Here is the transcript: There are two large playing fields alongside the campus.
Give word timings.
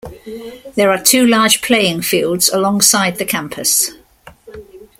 There 0.73 0.89
are 0.91 0.97
two 0.99 1.27
large 1.27 1.61
playing 1.61 2.01
fields 2.01 2.49
alongside 2.49 3.17
the 3.17 3.23
campus. 3.23 3.91